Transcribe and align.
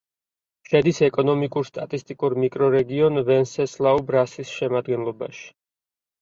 შედის 0.69 1.01
ეკონომიკურ-სტატისტიკურ 1.07 2.35
მიკრორეგიონ 2.45 3.21
ვენსესლაუ-ბრასის 3.29 4.55
შემადგენლობაში. 4.57 5.47